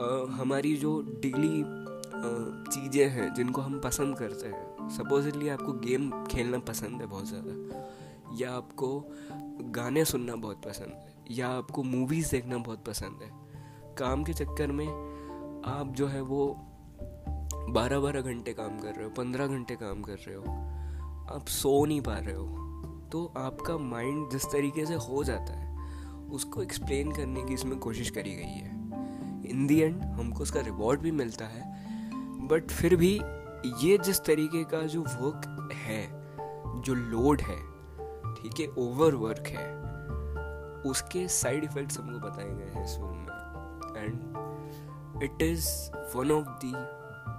आ, 0.00 0.40
हमारी 0.40 0.76
जो 0.76 1.00
डेली 1.02 1.64
चीज़ें 2.70 3.08
हैं 3.08 3.34
जिनको 3.34 3.60
हम 3.60 3.80
पसंद 3.80 4.18
करते 4.18 4.46
हैं 4.46 4.88
सपोजिटली 4.88 5.48
आपको 5.48 5.72
गेम 5.72 6.24
खेलना 6.24 6.58
पसंद 6.58 7.00
है 7.00 7.06
बहुत 7.06 7.28
ज़्यादा 7.28 7.56
या 8.40 8.52
आपको 8.52 9.04
गाने 9.70 10.04
सुनना 10.04 10.36
बहुत 10.36 10.62
पसंद 10.66 10.88
है 10.88 11.14
या 11.30 11.48
आपको 11.48 11.82
मूवीज़ 11.82 12.30
देखना 12.30 12.58
बहुत 12.58 12.84
पसंद 12.84 13.22
है 13.22 13.30
काम 13.98 14.24
के 14.24 14.32
चक्कर 14.32 14.72
में 14.72 14.86
आप 15.66 15.94
जो 15.96 16.06
है 16.06 16.20
वो 16.20 16.56
बारह 17.68 17.98
बारह 17.98 18.20
घंटे 18.20 18.52
काम 18.52 18.78
कर 18.78 18.94
रहे 18.94 19.04
हो 19.04 19.10
पंद्रह 19.10 19.46
घंटे 19.46 19.76
काम 19.76 20.02
कर 20.02 20.16
रहे 20.28 20.34
हो 20.34 20.42
आप 21.34 21.44
सो 21.48 21.84
नहीं 21.84 22.00
पा 22.00 22.18
रहे 22.18 22.34
हो 22.34 22.46
तो 23.12 23.32
आपका 23.36 23.78
माइंड 23.78 24.30
जिस 24.30 24.44
तरीके 24.44 24.86
से 24.86 24.94
हो 24.94 25.24
जाता 25.24 25.52
है 25.52 25.65
उसको 26.30 26.62
एक्सप्लेन 26.62 27.12
करने 27.12 27.42
की 27.42 27.54
इसमें 27.54 27.78
कोशिश 27.78 28.10
करी 28.10 28.34
गई 28.34 28.58
है। 28.58 28.74
इन 29.50 29.66
दी 29.66 29.80
एंड 29.80 30.02
हमको 30.02 30.42
उसका 30.42 30.60
रिवॉर्ड 30.60 31.00
भी 31.00 31.10
मिलता 31.10 31.44
है। 31.44 31.76
बट 32.46 32.70
फिर 32.70 32.96
भी 32.96 33.20
ये 33.82 33.98
जिस 33.98 34.24
तरीके 34.24 34.64
का 34.64 34.82
जो 34.82 35.00
वर्क 35.00 35.72
है, 35.74 36.26
जो 36.82 36.94
लोड 36.94 37.40
है, 37.40 37.56
ठीक 38.34 38.60
है 38.60 38.66
ओवर 38.66 39.14
वर्क 39.14 39.46
है, 39.46 39.86
उसके 40.82 41.28
साइड 41.28 41.64
इफेक्ट्स 41.64 41.98
हमको 41.98 42.28
बताए 42.28 42.48
गए 42.48 42.64
हैं 42.64 42.84
इस 42.84 42.90
फ़िल्म 42.90 43.16
में। 43.16 44.04
And 44.04 45.22
it 45.22 45.42
is 45.42 45.90
one 46.16 46.30
of 46.30 46.66
the 46.66 46.72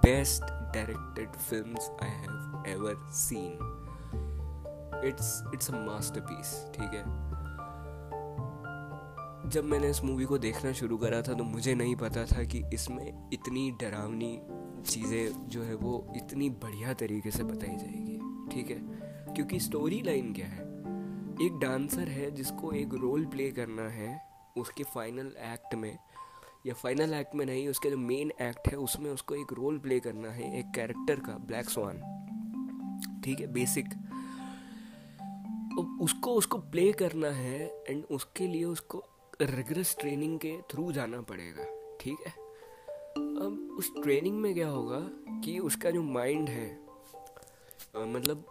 best 0.04 0.42
directed 0.42 1.30
films 1.30 1.90
I 2.02 2.08
have 2.08 2.64
ever 2.66 3.10
seen 3.10 3.74
it's 5.04 5.44
it's 5.54 5.70
a 5.70 5.74
masterpiece 5.74 6.72
ठीक 6.74 6.90
है? 6.94 7.27
जब 9.48 9.64
मैंने 9.64 9.90
इस 9.90 10.02
मूवी 10.04 10.24
को 10.24 10.38
देखना 10.38 10.72
शुरू 10.72 10.96
करा 10.98 11.22
था 11.22 11.34
तो 11.34 11.44
मुझे 11.44 11.74
नहीं 11.74 11.96
पता 11.96 12.24
था 12.24 12.44
कि 12.44 12.62
इसमें 12.74 13.30
इतनी 13.32 13.70
डरावनी 13.70 14.40
चीज़ें 14.86 15.48
जो 15.48 15.62
है 15.62 15.74
वो 15.74 16.12
इतनी 16.16 16.50
बढ़िया 16.50 16.92
तरीके 16.94 17.30
से 17.30 17.42
बताई 17.42 17.76
जाएगी, 17.76 18.18
ठीक 18.50 18.70
है? 18.70 18.78
क्योंकि 19.34 19.60
स्टोरी 19.60 20.02
लाइन 20.02 20.32
क्या 20.32 20.46
है? 20.46 20.62
एक 21.46 21.58
डांसर 21.62 22.08
है 22.08 22.30
जिसको 22.30 22.72
एक 22.72 22.94
रोल 22.94 23.24
प्ले 23.26 23.50
करना 23.50 23.82
है 23.82 24.20
उसके 24.56 24.84
फाइनल 24.84 25.32
एक्ट 25.38 25.74
में, 25.74 25.98
या 26.66 26.74
फाइनल 26.74 27.14
एक्ट 27.14 27.34
में 27.34 27.46
नहीं, 27.46 27.68
उसके 27.68 27.90
जो 27.90 27.98
मेन 27.98 28.32
एक्ट 28.42 28.68
है, 28.68 28.78
उसमें 28.78 29.10
उसको 29.10 29.34
एक 29.34 29.52
रोल 29.52 29.78
प्ले 29.78 30.00
करना 30.00 30.28
है 30.28 30.58
एक 30.58 30.66
कैरेक्टर 30.74 31.20
का 31.20 31.38
ब्लैक 31.38 31.70
स्वान 31.70 31.96
ठीक 33.24 33.40
है? 33.40 33.46
बेसिक 33.46 33.86
उसको 36.00 36.30
उसको 36.30 36.58
प्ले 36.58 36.92
करना 36.92 37.28
है 37.28 37.84
एंड 37.88 38.04
उसके 38.10 38.46
लिए 38.46 38.64
उसको 38.64 39.04
रिग्रेस 39.40 39.94
ट्रेनिंग 40.00 40.38
के 40.38 40.56
थ्रू 40.70 40.90
जाना 40.92 41.20
पड़ेगा 41.20 41.64
ठीक 42.00 42.18
है? 42.26 42.32
अब 43.16 43.76
उस 43.78 43.90
ट्रेनिंग 44.02 44.38
में 44.38 44.54
क्या 44.54 44.68
होगा 44.68 44.98
कि 45.44 45.58
उसका 45.58 45.90
जो 45.90 46.02
माइंड 46.02 46.48
है 46.48 46.68
आ, 47.96 48.04
मतलब 48.04 48.44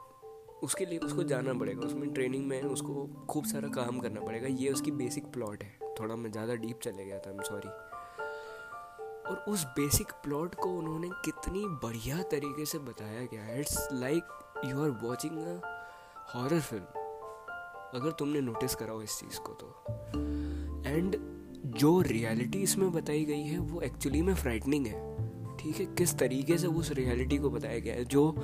उसके 0.64 0.86
लिए 0.86 1.00
उसको 1.00 1.24
जाना 1.24 1.54
पड़ेगा 1.54 1.86
उसमें 1.88 2.14
ट्रेनिंग 2.14 2.46
में 2.48 2.62
उसको 2.62 3.06
खूब 3.30 3.46
सारा 3.46 3.70
काम 3.70 4.00
करना 4.00 4.22
पड़ेगा 4.22 4.48
ये 4.48 4.70
उसकी 4.70 4.92
बेसिक 4.92 5.26
प्लॉट 5.26 5.64
है। 5.64 5.94
थोड़ा 6.00 6.16
मैं 6.16 6.32
ज़्यादा 6.32 6.56
डीप 6.56 6.80
चले 6.84 7.06
गया 7.06 7.20
था 7.20 7.44
सॉरी 7.44 7.70
और 9.30 9.44
उस 9.48 9.66
बेसिक 9.78 10.12
प्लॉट 10.24 10.56
को 10.56 10.70
उन्होंने 10.70 11.10
कितनी 11.26 11.66
बढ़िया 11.84 12.22
तरीके 12.32 12.66
से 12.66 12.80
बताया 12.80 13.26
गया 13.26 13.44
है। 13.44 13.60
It's 13.60 13.88
like 13.94 14.24
you 14.66 14.84
are 14.84 14.90
watching 15.04 15.38
a 15.38 15.60
horror 16.36 16.60
film 16.60 16.86
अगर 18.00 18.12
तुमने 18.12 18.42
नोटिस 18.42 18.76
करा 18.76 18.94
हो 18.94 19.02
इस 19.02 19.20
चीज़ 19.20 19.40
को 19.40 19.54
तो। 19.54 20.67
एंड 20.86 21.18
जो 21.66 22.02
रियलिटी 22.02 22.60
इसमें 22.60 22.92
बताई 22.92 23.26
गई 23.26 23.44
है, 23.44 23.60
वो 23.60 23.82
एक्चुअली 23.82 24.22
में 24.22 24.36
फ्राइटनिंग 24.36 24.88
है। 24.88 25.18
ठीक 25.58 25.76
है? 25.76 25.86
किस 25.86 26.18
तरीके 26.18 26.58
से 26.58 26.68
उस 26.68 26.92
रियलिटी 26.92 27.38
को 27.38 27.50
बताया 27.50 27.80
गया 27.80 27.94
है, 27.94 28.06
जो 28.06 28.44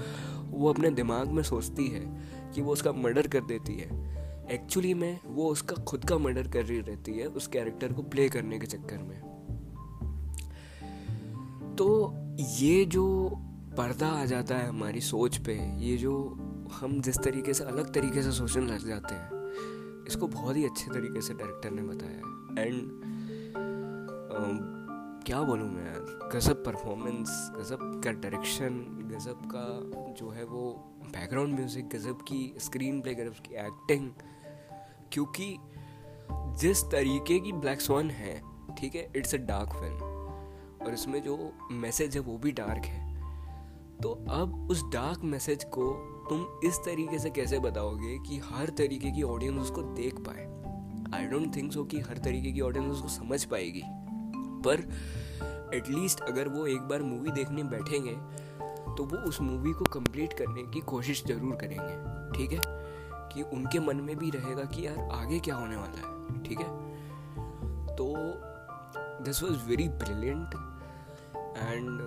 वो 0.49 0.69
अपने 0.69 0.89
दिमाग 0.89 1.27
में 1.27 1.43
सोचती 1.43 1.87
है 1.87 2.21
कि 2.55 2.61
वो 2.61 2.73
उसका 2.73 2.91
मर्डर 2.91 3.27
कर 3.27 3.41
देती 3.41 3.75
है। 3.75 4.13
एक्चुअली 4.51 4.93
में 4.93 5.19
वो 5.25 5.49
उसका 5.49 5.75
खुद 5.75 6.05
का 6.05 6.17
मर्डर 6.17 6.47
कर 6.47 6.65
रही 6.65 6.79
रहती 6.79 7.11
है, 7.11 7.25
उस 7.25 7.47
कैरेक्टर 7.47 7.93
को 7.93 8.01
प्ले 8.01 8.29
करने 8.29 8.59
के 8.59 8.65
चक्कर 8.65 8.97
में। 8.97 9.21
तो 11.75 12.13
ये 12.39 12.85
जो 12.85 13.29
पर्दा 13.77 14.07
आ 14.07 14.25
जाता 14.25 14.57
है 14.57 14.67
हमारी 14.67 15.01
सोच 15.01 15.37
पे, 15.37 15.79
ये 15.79 15.97
जो 15.97 16.39
हम 16.81 17.01
जिस 17.01 17.17
तरीके 17.17 17.53
से, 17.53 17.63
अलग 17.63 17.93
तरीके 17.93 18.21
से 18.21 18.31
सोचने 18.31 18.65
लग 18.65 18.87
जाते 18.87 19.15
हैं 19.15 19.42
इसको 20.07 20.27
बहुत 20.27 20.55
ही 20.55 20.65
अच्छे 20.65 20.91
तरीके 20.91 21.21
से 21.21 21.33
डायरेक्टर 21.33 21.71
ने 21.71 21.81
बताया 21.81 22.17
एंड 22.63 22.81
um, 24.33 24.83
क्या 25.25 25.41
बोलूँ 25.41 25.69
मैं 25.71 25.85
यार? 25.85 26.29
गज़ब 26.33 26.63
परफॉर्मेंस 26.65 27.51
गज़ब 27.57 28.01
का 28.05 28.11
डायरेक्शन 28.11 28.79
गज़ब 29.13 29.41
का 29.55 29.65
जो 30.13 30.29
है 30.29 30.43
वो 30.43 30.71
बैकग्राउंड 31.03 31.55
म्यूज़िक 31.55 31.89
गज़ब 31.89 32.21
की 32.27 32.55
स्क्रीन 32.57 33.01
प्ले 33.01 33.15
गज़ब 33.15 33.33
की 33.33 33.55
एक्टिंग 33.55 34.11
क्योंकि 35.11 35.57
जिस 36.31 36.83
तरीके 36.83 37.39
की 37.39 37.51
ब्लैक 37.51 37.81
स्वान 37.81 38.09
है 38.09 38.41
ठीक 38.75 38.95
है 38.95 39.11
इट्स 39.15 39.35
अ 39.35 39.37
डार्क 39.37 39.69
फ़िल्म 39.69 40.13
और 40.85 40.93
इसमें 40.93 41.23
जो 41.23 41.53
मैसेज 41.71 42.15
है 42.15 42.21
वो 42.21 42.37
भी 42.37 42.51
डार्क 42.51 42.85
है। 42.85 43.13
तो 44.01 44.09
अब 44.29 44.67
उस 44.71 44.83
डार्क 44.83 45.19
मैसेज 45.23 45.63
को 45.63 46.12
तुम 46.29 46.45
इस 46.63 46.77
तरीके 46.77 47.19
से 47.19 47.29
कैसे 47.29 47.59
बताओगे 47.59 48.17
कि 48.19 48.37
हर 48.45 48.69
तरीके 48.69 49.11
की 49.11 49.23
ऑडियंस 49.23 49.61
उसको 49.61 49.81
देख 49.81 50.19
पाए? 50.19 50.45
आई 51.15 51.25
डोंट 51.25 51.55
थिंक 51.55 51.71
सो 51.71 51.83
कि 51.83 51.99
हर 51.99 52.17
तरीके 52.17 52.51
की 52.51 52.61
ऑडियंस 52.61 52.91
उसको 52.91 53.07
समझ 53.07 53.43
पाएगी। 53.45 53.83
पर 54.65 54.87
एटलीस्ट 55.75 56.21
अगर 56.21 56.47
वो 56.47 56.65
एक 56.67 56.81
बार 56.81 57.01
मूवी 57.01 57.31
देखने 57.31 57.63
बैठेंगे 57.63 58.15
तो 58.95 59.03
वो 59.03 59.17
उस 59.17 59.41
मूवी 59.41 59.73
को 59.73 59.85
कंप्लीट 59.85 60.33
करने 60.33 60.63
की 60.63 60.79
कोशिश 60.79 61.23
ज़रूर 61.27 61.55
करेंगे। 61.55 62.37
ठीक 62.37 62.51
है? 62.51 62.61
कि 63.33 63.41
उनके 63.43 63.79
मन 63.79 63.95
में 63.95 64.15
भी 64.17 64.29
रहेगा 64.29 64.63
कि 64.63 64.85
यार 64.87 64.97
आगे 65.11 65.39
क्या 65.39 65.55
होने 65.55 65.75
वाला 65.75 66.07
है। 66.07 66.43
ठीक 66.43 66.59
है? 66.59 66.67
तो 67.95 68.13
this 69.23 69.43
was 69.43 69.65
very 69.65 69.87
brilliant 69.89 70.55
and 71.57 72.01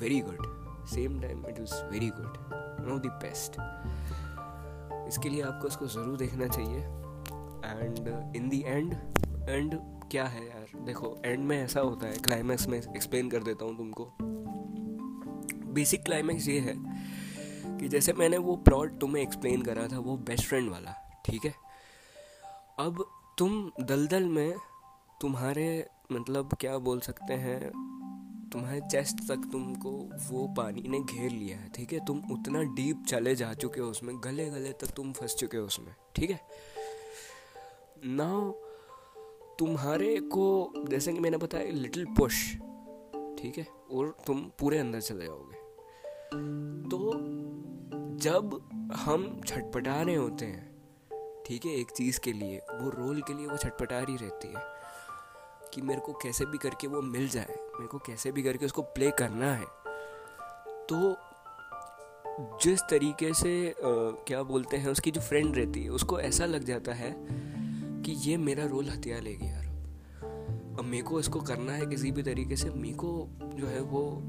very 0.00 0.20
good 0.20 0.86
same 0.86 1.20
time 1.20 1.46
it 1.46 1.60
was 1.60 1.74
very 1.84 2.08
good 2.08 2.61
of 2.88 3.00
the 3.00 3.06
best 3.22 3.56
इसके 5.08 5.28
लिए 5.28 5.42
आपको 5.42 5.68
इसको 5.68 5.86
ज़रूर 5.86 6.16
देखना 6.16 6.46
चाहिए। 6.48 6.78
And 7.64 8.34
in 8.36 8.48
the 8.48 8.62
end 8.66 8.92
end 9.48 9.78
क्या 10.10 10.24
है 10.24 10.44
यार? 10.46 10.66
देखो 10.84 11.16
एंड 11.24 11.44
में 11.44 11.56
ऐसा 11.62 11.80
होता 11.80 12.06
है 12.06 12.16
क्लाइमैक्स 12.18 12.66
में 12.68 12.78
एक्सप्लेन 12.78 13.30
कर 13.30 13.42
देता 13.42 13.64
हूँ 13.64 13.76
तुमको। 13.76 14.12
बेसिक 15.72 16.02
क्लाइमैक्स 16.04 16.48
ये 16.48 16.58
है 16.60 16.74
कि 17.78 17.88
जैसे 17.88 18.12
मैंने 18.12 18.38
वो 18.38 18.56
प्लॉट 18.56 18.98
तुम्हें 19.00 19.22
एक्सप्लेन 19.22 19.62
करा 19.62 19.86
था, 19.88 19.98
वो 19.98 20.16
बेस्ट 20.18 20.48
फ्रेंड 20.48 20.70
वाला, 20.70 20.94
ठीक 21.26 21.44
है? 21.44 21.54
अब 22.78 23.04
तुम 23.38 23.70
दलदल 23.80 24.28
में 24.28 24.54
तुम्हारे 25.20 25.86
मतलब 26.12 26.54
क्या 26.60 26.76
बोल 26.78 27.00
सकते 27.00 27.34
हैं? 27.34 27.58
तुम्हारे 28.52 28.80
चेस्ट 28.80 29.16
तक 29.28 29.48
तुमको 29.52 29.90
वो 30.30 30.54
पानी 30.56 30.82
ने 30.88 31.00
घेर 31.00 31.30
लिया 31.30 31.56
है, 31.56 31.68
ठीक 31.68 31.92
है? 31.92 32.04
तुम 32.06 32.22
उतना 32.32 32.62
डीप 32.62 33.04
चले 33.08 33.34
जा 33.34 33.54
चुके 33.54 33.80
हो 33.80 33.90
उसमें 33.90 34.20
गले 34.24 34.50
गले 34.50 34.72
तक 34.72 34.86
तुम 34.86 35.12
फंस 35.12 35.34
चुके 35.34 35.56
हो 35.56 35.66
उसमें, 35.66 35.94
ठीक 36.16 36.30
है? 36.30 36.40
नाउ 38.04 38.52
तुम्हारे 39.58 40.20
को, 40.20 40.72
जैसे 40.88 41.12
कि 41.12 41.20
मैंने 41.20 41.36
बताया 41.36 41.70
लिटिल 41.70 42.04
पुश 42.04 42.56
ठीक 43.38 43.58
है? 43.58 43.66
और 43.92 44.16
तुम 44.26 44.50
पूरे 44.58 44.78
अंदर 44.78 45.00
चले 45.00 45.24
जाओगे। 45.24 45.56
तो 46.88 47.12
जब 48.16 48.70
हम 48.96 49.40
छटपटा 49.46 50.02
रहे 50.02 50.14
होते 50.14 50.44
हैं, 50.44 50.72
ठीक 51.46 51.64
है, 51.64 51.72
एक 51.72 51.90
चीज़ 51.90 52.20
के 52.20 52.32
लिए, 52.32 52.58
वो 52.58 52.90
रोल 52.90 53.22
के 53.22 53.34
लिए 53.34 53.46
वो 53.46 53.56
छटपटा 53.56 53.98
रही 53.98 54.16
रहती 54.16 54.48
है। 54.48 54.71
कि 55.74 55.82
मेरे 55.82 56.00
को 56.00 56.12
कैसे 56.12 56.46
भी 56.46 56.58
करके 56.58 56.86
वो 56.86 57.02
मिल 57.02 57.28
जाए 57.28 57.46
मेरे 57.50 57.86
को 57.86 57.98
कैसे 57.98 58.32
भी 58.32 58.42
करके 58.42 58.66
उसको 58.66 58.82
प्ले 58.82 59.10
करना 59.10 59.54
है। 59.54 59.64
तो 60.90 61.16
जिस 62.62 62.80
तरीके 62.80 63.34
से 63.34 63.70
आ, 63.70 63.74
क्या 64.26 64.42
बोलते 64.42 64.76
हैं 64.76 64.88
उसकी 64.88 65.10
जो 65.10 65.20
फ्रेंड 65.20 65.56
रहती 65.56 65.82
है 65.82 65.88
उसको 65.88 66.20
ऐसा 66.20 66.46
लग 66.46 66.64
जाता 66.64 66.92
है 66.92 67.16
कि 68.02 68.12
ये 68.12 68.36
मेरा 68.36 68.66
रोल 68.66 68.88
हथिया 68.88 69.20
लेगी 69.20 69.46
यार। 69.46 69.64
अब 70.78 70.84
मेरे 70.84 71.02
को 71.02 71.20
इसको 71.20 71.40
करना 71.40 71.72
है 71.72 71.86
किसी 71.86 72.12
भी 72.12 72.22
तरीके 72.22 72.56
से 72.56 72.70
मेरे 72.70 72.94
को 72.94 73.28
जो 73.54 73.66
है 73.66 73.80
वो 73.80 74.22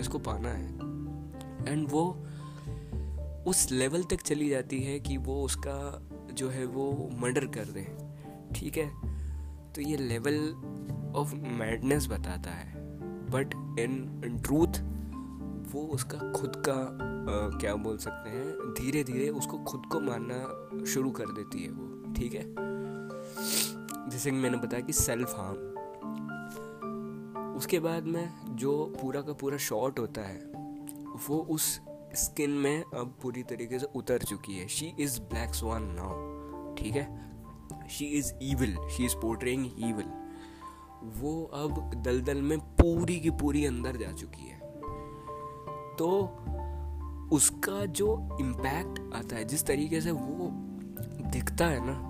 इसको 0.00 0.18
पाना 0.18 0.48
है। 0.48 0.68
एंड 1.72 1.88
वो 1.90 2.26
उस 3.46 3.68
लेवल 3.70 4.02
तक 4.02 4.20
चली 4.20 4.48
जाती 4.48 4.80
है 4.80 5.00
कि 5.00 5.16
वो 5.16 5.42
उसका 5.44 6.08
जो 6.32 6.48
है 6.48 6.64
वो 6.64 7.10
मर्डर 7.12 7.46
कर 7.46 7.64
दे। 7.64 7.82
ठीक 8.54 8.76
है? 8.76 8.88
तो 9.72 9.80
ये 9.80 9.96
लेवल 9.96 10.38
ऑफ़ 11.16 11.34
मैडनेस 11.34 12.06
बताता 12.06 12.50
है. 12.50 12.72
बट 13.30 13.54
इन 13.80 14.42
ट्रूथ 14.44 14.80
वो 15.72 15.82
उसका 15.82 16.32
खुद 16.32 16.52
का 16.68 16.72
आ, 16.72 17.58
क्या 17.58 17.74
बोल 17.74 17.98
सकते 17.98 18.30
हैं 18.30 18.74
धीरे 18.74 19.04
धीरे 19.04 19.28
उसको 19.28 19.58
खुद 19.58 19.82
को 19.86 20.00
मारना 20.00 20.84
शुरू 20.84 21.10
कर 21.10 21.24
देती 21.24 21.64
है 21.64 21.70
वो. 21.70 22.12
ठीक 22.12 22.34
है? 22.34 22.44
जैसे 24.10 24.30
कि 24.30 24.36
मैंने 24.36 24.56
बताया 24.56 24.82
कि 24.82 24.92
सेल्फ 24.92 25.34
हार्म 25.38 25.70
उसके 27.56 27.80
बाद 27.80 28.02
में 28.02 28.30
जो 28.50 28.94
पूरा 29.02 29.20
का 29.20 29.32
पूरा 29.32 29.56
शॉट 29.56 29.98
होता 29.98 30.20
है 30.20 30.38
वो 31.28 31.38
उस 31.50 31.80
स्किन 32.14 32.50
में 32.50 32.82
अब 32.82 33.14
पूरी 33.22 33.42
तरीके 33.42 33.78
से 33.78 33.86
उतर 33.94 34.18
चुकी 34.18 34.58
है. 34.58 34.68
She 34.68 34.92
is 35.00 35.20
Black 35.20 35.54
Swan 35.54 35.82
now 35.82 36.12
ठीक 36.74 36.96
है? 36.96 37.30
She 37.90 38.04
is 38.04 38.32
evil 38.42 38.76
she 38.96 39.04
is 39.04 39.16
portraying 39.16 39.66
evil 39.78 40.19
वो 41.02 41.44
अब 41.44 41.94
दलदल 41.94 42.42
में 42.42 42.58
पूरी 42.58 43.20
की 43.20 43.30
पूरी 43.30 43.66
अंदर 43.66 43.96
जा 43.96 44.12
चुकी 44.12 44.48
है। 44.48 44.60
तो 45.96 46.36
उसका 47.32 47.84
जो 47.84 48.38
इम्पैक्ट 48.40 49.14
आता 49.14 49.36
है, 49.36 49.44
जिस 49.44 49.66
तरीके 49.66 50.00
से 50.00 50.10
वो 50.10 50.48
दिखता 51.30 51.66
है 51.66 51.80
ना, 51.82 52.06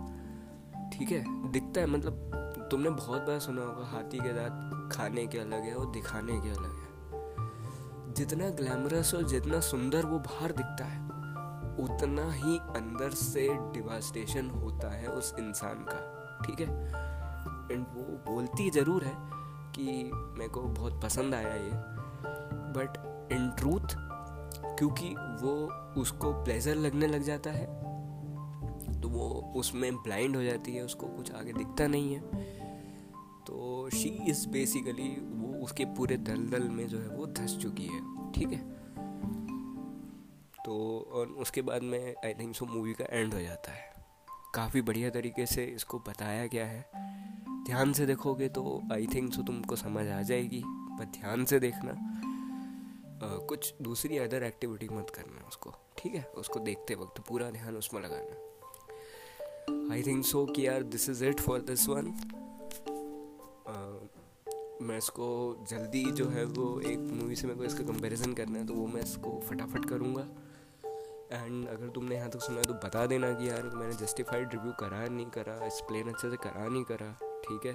ठीक 0.92 1.10
है? 1.10 1.52
दिखता 1.52 1.80
है 1.80 1.86
मतलब 1.86 2.30
तुमने 2.70 2.90
बहुत 2.90 3.22
बार 3.22 3.38
सुना 3.38 3.62
होगा, 3.62 3.86
हाथी 3.86 4.18
के 4.18 4.32
दांत 4.32 4.92
खाने 4.92 5.26
के 5.26 5.38
अलग 5.38 5.62
है 5.62 5.74
और 5.74 5.90
दिखाने 5.90 6.32
के 6.32 6.48
अलग 6.48 6.72
है। 6.72 6.90
जितना 8.14 8.48
ग्लैमरस 8.48 9.14
और 9.14 9.22
जितना 9.22 9.60
सुंदर 9.60 10.06
वो 10.06 10.18
बाहर 10.18 10.52
दिखता 10.52 10.84
है, 10.84 11.10
उतना 11.84 12.32
ही 12.32 12.58
अंदर 12.58 13.10
से 13.10 13.48
डिवास्टेशन 13.48 14.50
होता 14.50 14.90
है 14.90 15.06
उस 15.06 15.34
इंसान 15.38 15.74
का, 15.74 16.38
ठीक 16.46 16.60
है? 16.60 17.10
एंड 17.70 17.86
वो 17.86 18.02
बोलती 18.26 18.70
ज़रूर 18.70 19.04
है 19.04 19.14
कि 19.74 20.10
मेरे 20.12 20.48
को 20.48 20.60
बहुत 20.60 21.02
पसंद 21.02 21.34
आया 21.34 21.54
ये। 21.54 21.70
बट 22.74 22.96
इन 23.32 23.50
ट्रूथ 23.58 23.94
क्योंकि 24.78 25.08
वो 25.42 25.52
उसको 26.00 26.32
प्लेजर 26.44 26.74
लगने 26.76 27.06
लग 27.06 27.22
जाता 27.22 27.50
है 27.50 27.66
तो 29.00 29.08
वो 29.08 29.28
उसमें 29.56 29.94
ब्लाइंड 29.96 30.36
हो 30.36 30.42
जाती 30.42 30.74
है, 30.74 30.82
उसको 30.82 31.06
कुछ 31.06 31.32
आगे 31.32 31.52
दिखता 31.52 31.86
नहीं 31.86 32.14
है। 32.14 32.20
तो 33.46 33.88
शी 33.92 34.08
इज़ 34.28 34.48
बेसिकली 34.48 35.08
वो 35.32 35.62
उसके 35.64 35.84
पूरे 35.96 36.16
दलदल 36.18 36.68
में 36.68 36.86
जो 36.88 36.98
है 36.98 37.08
वो 37.08 37.26
धस 37.28 37.56
चुकी 37.62 37.86
है, 37.86 38.00
ठीक 38.32 38.52
है? 38.52 38.58
तो 40.64 40.74
और 41.12 41.26
उसके 41.42 41.62
बाद 41.62 41.82
में 41.82 42.14
आई 42.24 42.34
थिंक 42.34 42.54
सो 42.56 42.66
मूवी 42.66 42.92
का 42.92 43.04
एंड 43.10 43.34
हो 43.34 43.40
जाता 43.40 43.72
है। 43.72 43.88
काफ़ी 44.54 44.82
बढ़िया 44.82 45.10
तरीके 45.10 45.46
से 45.46 45.64
इसको 45.66 45.98
बताया 45.98 46.46
गया 46.46 46.66
है। 46.66 46.84
ध्यान 47.70 47.92
से 47.92 48.06
देखोगे 48.06 48.48
तो 48.48 48.62
आई 48.92 49.06
थिंक 49.14 49.32
सो 49.32 49.42
तुमको 49.42 49.76
समझ 49.76 50.06
आ 50.08 50.20
जाएगी। 50.22 50.62
पर 50.66 51.04
ध्यान 51.12 51.44
से 51.44 51.60
देखना 51.60 51.92
आ, 53.22 53.36
कुछ 53.48 53.74
दूसरी 53.82 54.18
अदर 54.18 54.42
एक्टिविटी 54.42 54.88
मत 54.88 55.10
करना 55.10 55.46
उसको 55.48 55.74
ठीक 55.98 56.14
है? 56.14 56.22
उसको 56.36 56.60
देखते 56.60 56.94
वक्त 56.94 57.20
पूरा 57.28 57.50
ध्यान 57.50 57.76
उसमें 57.76 58.00
लगाना। 58.02 59.92
आई 59.94 60.02
थिंक 60.02 60.24
सो 60.24 60.44
कि 60.46 60.66
यार 60.66 60.82
this 60.84 61.08
is 61.08 61.24
it 61.24 61.40
for 61.40 61.60
this 61.60 61.88
one 61.88 62.12
मैं 64.82 64.96
इसको 64.98 65.28
जल्दी 65.70 66.04
जो 66.12 66.28
है 66.28 66.44
वो 66.44 66.68
एक 66.80 66.98
मूवी 66.98 67.36
से 67.36 67.46
मेरे 67.46 67.58
को 67.58 67.64
इसका 67.64 67.84
कंपैरिजन 67.84 68.34
करना 68.34 68.58
है 68.58 68.66
तो 68.66 68.74
वो 68.74 68.86
मैं 68.86 69.02
इसको 69.02 69.38
फटाफट 69.48 69.88
करूँगा। 69.88 70.22
एंड 71.32 71.68
अगर 71.68 71.88
तुमने 71.88 72.14
यहाँ 72.16 72.28
तक 72.28 72.34
तो 72.34 72.40
सुना 72.40 72.58
है 72.58 72.64
तो 72.64 72.74
बता 72.86 73.06
देना 73.06 73.32
कि 73.32 73.48
यार 73.48 73.70
मैंने 73.74 73.92
जस्टिफाइड 73.96 74.52
रिव्यू 74.52 74.72
करा 74.80 75.06
नहीं 75.08 75.26
करा 75.30 75.64
एक्सप्लेन 75.66 76.08
अच्छे 76.08 76.30
से 76.30 76.36
करा 76.36 76.68
नहीं 76.68 76.84
करा। 76.84 77.16
ठीक 77.50 77.66
है। 77.66 77.72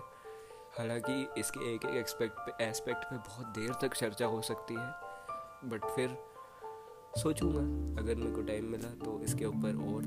हालाँकि 0.77 1.39
इसके 1.39 1.73
एक 1.73 1.85
एक 1.85 1.95
एक्सपेक्ट 1.95 2.39
पे 2.39 2.63
एस्पेक्ट 2.63 3.03
पे 3.05 3.15
बहुत 3.17 3.47
देर 3.57 3.73
तक 3.81 3.93
चर्चा 3.95 4.25
हो 4.25 4.41
सकती 4.41 4.73
है 4.73 5.69
बट 5.69 5.85
फिर 5.95 6.17
सोचूँगा। 7.17 7.61
अगर 8.01 8.15
मेरे 8.15 8.31
को 8.31 8.41
टाइम 8.43 8.65
मिला 8.71 8.89
तो 9.03 9.19
इसके 9.23 9.45
ऊपर 9.45 9.75
और 9.88 10.03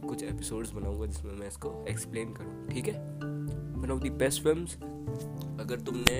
कुछ 0.00 0.22
एपिसोड्स 0.22 0.70
बनाऊँगा 0.70 1.06
जिसमें 1.06 1.32
मैं 1.32 1.48
इसको 1.48 1.72
एक्सप्लेन 1.88 2.32
करूँ, 2.34 2.68
ठीक 2.68 2.88
है? 2.88 2.94
One 3.76 3.90
of 3.90 4.00
the 4.00 4.12
best 4.18 4.42
film 4.42 4.66
अगर 5.60 5.80
तुमने 5.80 6.16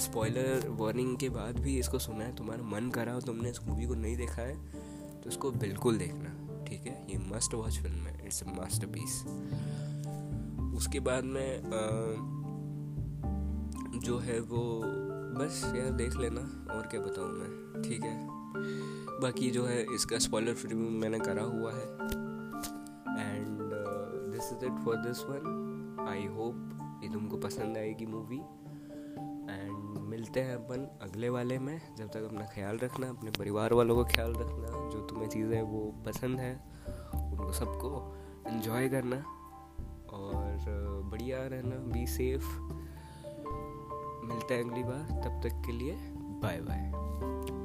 स्पॉइलर 0.00 0.68
वार्निंग 0.78 1.16
के 1.16 1.28
बाद 1.30 1.58
भी 1.60 1.78
इसको 1.78 1.98
सुना 1.98 2.24
है, 2.24 2.34
तुम्हारा 2.36 2.62
मन 2.66 2.90
करा 2.90 3.12
हो, 3.12 3.20
तुमने 3.20 3.50
इस 3.50 3.60
मूवी 3.66 3.86
को 3.86 3.94
नहीं 3.94 4.16
देखा 4.16 4.42
है 4.42 4.56
तो 5.20 5.30
इसको 5.30 5.50
बिल्कुल 5.52 5.98
देखना, 5.98 6.64
ठीक 6.64 6.86
है? 6.86 6.94
ये 7.10 7.18
मस्ट 7.28 7.54
वॉच 7.54 7.78
फ़िल्म 7.82 8.06
है 8.06 8.26
इट्स 8.26 8.42
अ 8.42 8.46
मास्टर 8.52 8.86
पीस 8.86 9.22
उसके 10.78 11.00
बाद 11.00 11.24
में 11.26 11.50
जो 14.04 14.18
है 14.18 14.38
वो 14.40 14.62
बस 15.38 15.62
यार 15.76 15.90
देख 15.92 16.16
लेना 16.16 16.40
और 16.74 16.86
क्या 16.90 17.00
बताऊँ 17.00 17.32
मैं, 17.32 17.82
ठीक 17.82 18.02
है। 18.04 18.16
बाकी 19.20 19.50
जो 19.50 19.64
है 19.64 19.80
इसका 19.94 20.18
स्पॉइलर 20.18 20.54
रिव्यू 20.64 20.88
मैंने 21.00 21.18
करा 21.20 21.42
हुआ 21.44 21.72
है। 21.72 21.86
And 23.18 23.58
this 24.32 24.52
is 24.52 24.64
it 24.64 24.84
for 24.84 24.96
this 24.96 25.22
one 25.24 26.06
I 26.08 26.26
hope 26.36 27.00
ये 27.02 27.08
तुमको 27.12 27.36
पसंद 27.38 27.76
आएगी 27.76 28.06
मूवी 28.06 28.40
एंड 29.50 29.98
मिलते 30.08 30.40
हैं 30.40 30.54
अपन 30.54 30.86
अगले 31.02 31.28
वाले 31.28 31.58
में, 31.58 31.80
जब 31.98 32.08
तक 32.08 32.22
अपना 32.24 32.44
ख्याल 32.54 32.78
रखना, 32.78 33.08
अपने 33.08 33.30
परिवार 33.30 33.72
वालों 33.74 33.96
का 33.96 34.10
ख्याल 34.12 34.32
रखना, 34.32 34.66
जो 34.90 35.06
तुम्हें 35.10 35.28
चीज़ें 35.28 35.62
वो 35.62 35.80
पसंद 36.06 36.38
है, 36.38 36.54
उनको 37.14 37.52
सबको 37.52 37.90
इन्जॉय 38.48 38.88
करना। 38.88 39.22
बढ़िया 41.10 41.38
रहना 41.46 41.76
बी 41.92 42.06
सेफ़ 42.06 42.46
मिलते 44.24 44.54
हैं 44.54 44.64
अगली 44.64 44.82
बार, 44.82 45.22
तब 45.24 45.40
तक 45.44 45.62
के 45.66 45.72
लिए 45.72 45.92
बाय 46.42 46.60
बाय 46.60 46.90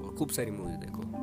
और 0.07 0.15
खूब 0.19 0.29
सारी 0.29 0.51
मूवी 0.51 0.77
देखो. 0.77 1.22